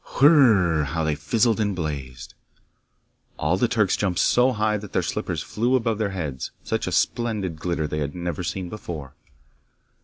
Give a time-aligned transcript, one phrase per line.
[0.19, 2.33] Whirr r r, how they fizzed and blazed!
[3.37, 6.91] All the Turks jumped so high that their slippers flew above their heads; such a
[6.91, 9.13] splendid glitter they had never seen before.